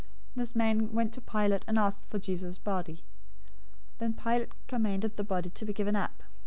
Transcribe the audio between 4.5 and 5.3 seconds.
commanded the